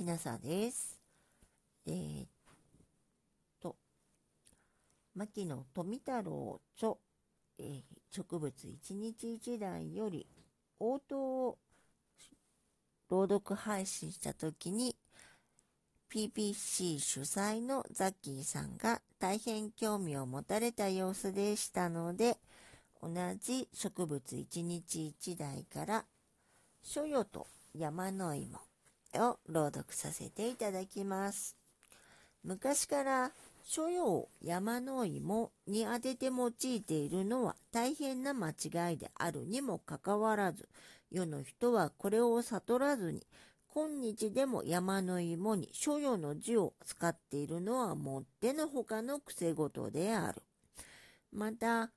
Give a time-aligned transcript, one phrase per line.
[0.00, 0.98] きなさです。
[1.86, 2.26] えー、っ
[3.60, 3.76] と、
[5.14, 6.94] 牧野富太郎著、
[7.58, 10.26] えー、植物一日一台より
[10.78, 11.58] 応答を
[13.10, 14.96] 朗読配信した時に
[16.10, 22.38] PBC 主催のザッキーさんが大変興味を持たれた様子でしたので
[23.02, 26.04] 同じ植物一日一台から
[26.82, 28.69] 書与と山の芋
[29.16, 31.56] を朗読させていただきます。
[32.42, 33.32] 昔から
[33.64, 40.68] 書与を山の芋に当てて用いているのは大変な間違いであるにもかかわらず
[41.10, 43.26] 世の人はこれを悟らずに
[43.72, 50.42] 今日でも山の芋に所与の字を使っているのはもってのほかの癖事である。
[51.32, 51.92] また、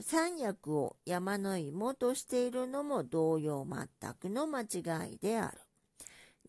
[0.00, 5.58] 三役を山の芋としているのも同様全くの間違いである。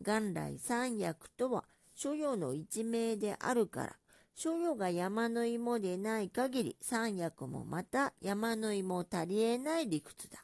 [0.01, 1.63] 元来三役とは
[1.93, 3.95] 所与の一名であるから、
[4.35, 10.43] 所与が山の芋でない限り三役もまた山の芋足りえない理屈だ。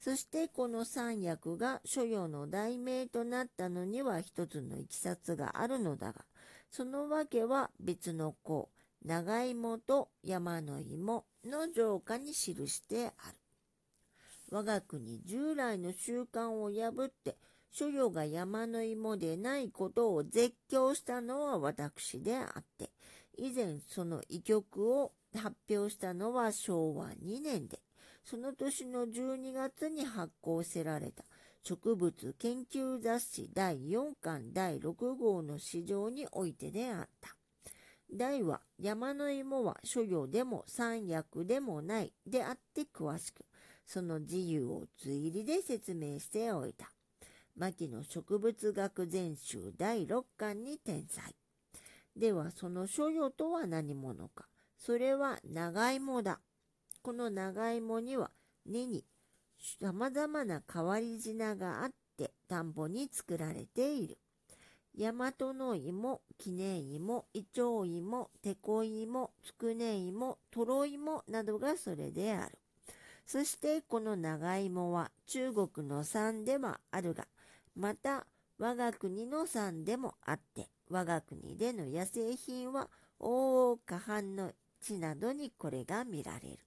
[0.00, 6.24] そしてこの三役が所与の題名となったのには一つのいきさつがあるのだが、
[6.70, 8.70] そのわけは別の項、
[9.04, 13.36] 長芋と山の芋の浄化に記してある。
[14.50, 17.36] 我が国従来の習慣を破って、
[17.72, 22.90] 所与が山の芋でないことを絶叫したのは私であって、
[23.36, 27.80] 以前その遺局を発表したのは昭和2年で、
[28.24, 31.24] その年の12月に発行せられた
[31.62, 37.36] 植物研究雑誌第4巻第6号の市場においてであった。
[38.12, 43.44] 題は山の芋は諸行でも三役でもないであって詳しく、
[43.86, 46.90] その自由を追入りで説明しておいた。
[47.60, 51.36] 牧野植物学全集第6巻に転載。
[52.16, 54.46] ではその所与とは何者か。
[54.78, 56.40] それは長芋だ。
[57.02, 58.30] この長芋には
[58.64, 59.04] 根に
[59.78, 64.16] 様々な変わり品があって田んぼに作られている。
[64.96, 72.58] 大和の芋、記念芋、イチョウ芋、テコ芋、つくね芋、トロ芋などがそれである。
[73.26, 77.26] そしてこの長芋は中国の産ではあるが、
[77.74, 78.26] また
[78.58, 82.88] 我が国の産でもあって、我が国での野生品は
[83.18, 86.58] 大岡藩の地などにこれが見られる。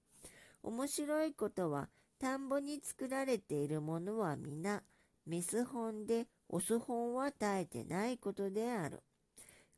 [0.63, 4.81] 面白いことは、田んぼに作られているものは皆、
[5.25, 9.01] メス本でオス本は耐えてないことである。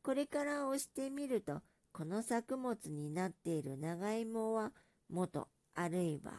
[0.02, 1.60] これから押してみると、
[1.92, 4.72] この作物になっている長芋は
[5.08, 6.32] 元、あるいは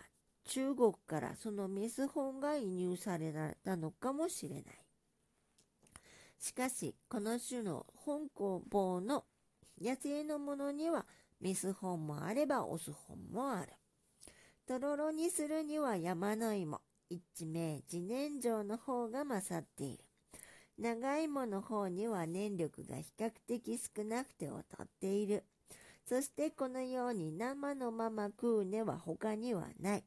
[0.48, 4.64] 中国からそのメス本が輸入されたのかもしれない。
[6.40, 9.26] しかし、この種の本工房の
[9.82, 11.06] 野生のものには
[11.42, 13.74] メス本もあればオス本もある。
[14.66, 20.04] とろろにするには山の芋、一名自燃状の方が勝っている。
[20.78, 25.44] 長芋の方には燃力が比較的少なくて劣っている。
[26.06, 30.04] そしてこのように生のまま食う根は他にはない。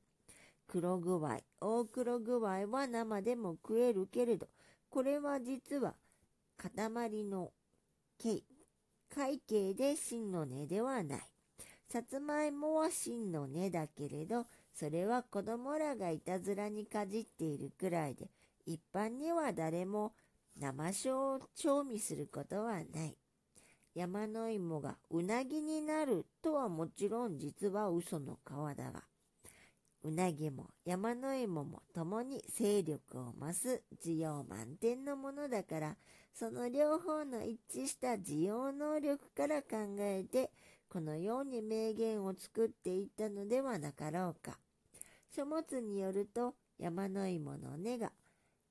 [0.70, 4.46] 黒具合、大黒具合は生でも食えるけれど、
[4.88, 5.96] これは実は
[6.56, 7.50] 塊の
[8.18, 8.44] 形、
[9.12, 11.20] 会計で真の根ではない。
[11.88, 18.30] さつまいもは真の根だけれど、それは子供らがいたずらにかじっているくらいで、
[18.64, 20.12] 一般には誰も
[20.56, 23.16] 生椒を調味することはない。
[23.92, 29.02] 山の芋がうなぎになるとはもちろん実は嘘の皮だが、
[30.02, 35.96] うなぎも山の芋も共に勢力を増す需要満点のものだから、
[36.32, 40.50] その両方の一致した需要能力から考えて、
[40.88, 44.58] このように名言を作っていったのではなかろうか。
[45.34, 48.10] 書物によると山の芋の根が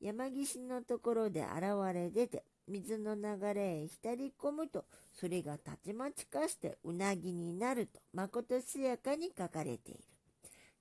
[0.02, 10.19] 山岸のところで現れ出て水の流れへ浸り込むとそれがたちまちかしてうなぎになるとまことしやかに書かれている。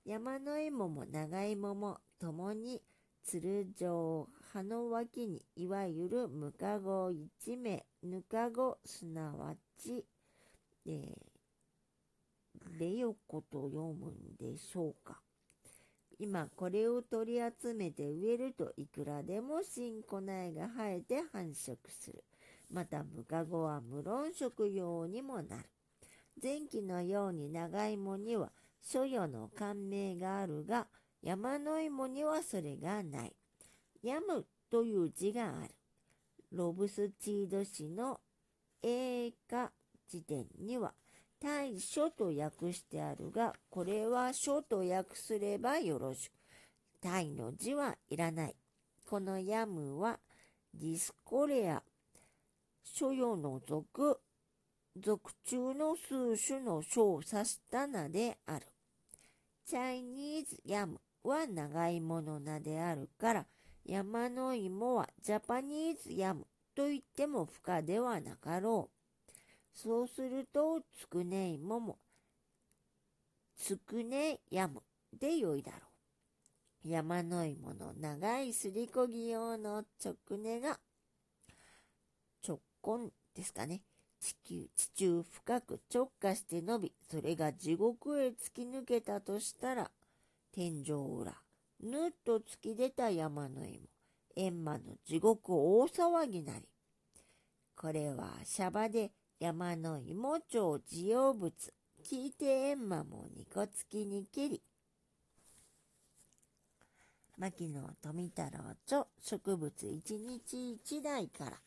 [0.09, 2.81] 山の芋も長芋も共に
[3.23, 10.03] 鶴状葉の脇にいわゆるムカゴ一名、ぬかごすなわち、
[10.87, 15.19] えー、レヨコと読むんでしょうか。
[16.17, 22.23] 今これを取り集めて植えるといくらでも新粉苗が生えて繁殖する。
[22.71, 25.69] またムカゴは無論食用にもなる。
[26.41, 30.87] 前期のように長芋には所与の感銘があるが、
[31.21, 33.35] 山の芋にはそれがない。
[34.01, 35.75] やむという字がある。
[36.51, 38.19] ロブスチード氏の
[38.81, 39.71] 英華
[40.07, 40.93] 辞典には、
[41.39, 46.33] 大書と訳してあるが、これは書と訳すればよろしく。
[47.01, 48.55] 大の字はいらない。
[49.05, 50.19] このヤムは
[50.73, 51.81] ディスコレア、
[52.83, 54.19] 書与の属、
[54.95, 58.67] 属中の数種の書を指した名である。
[59.65, 63.45] チャイニーズヤムは長芋の名であるから、
[63.85, 69.31] 山の芋はジャパニーズヤムと言っても不可ではなかろう。
[69.73, 71.99] そうすると、つくね芋も、
[73.55, 74.81] つくねヤム
[75.17, 75.81] でよいだろう。
[76.87, 80.79] 山の芋の長いすりこぎ用の直根が、
[82.47, 83.81] 直根ですかね。
[84.19, 89.91] 地球、地中深く直下して伸び、それが地獄へ突き抜けたとしたら、
[90.51, 91.33] 天井裏、
[91.81, 93.87] ぬっと突き出た山の芋、
[94.35, 96.67] 閻魔の地獄大騒ぎなり。
[97.75, 101.53] これはシャバで山の芋町自用物、
[102.03, 104.61] 聞いて閻魔もニコつきにけり。
[107.37, 111.57] 牧野富太郎著植物一日一台から。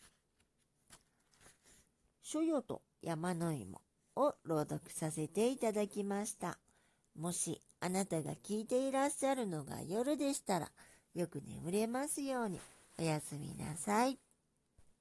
[2.23, 3.81] 書与と山の芋
[4.17, 6.59] を朗読させていただきました。
[7.19, 10.71] もしあなたが聞いていらっしゃるのが夜でしたら、
[11.15, 12.61] よく眠れますように。
[12.99, 14.32] おやすみなさい。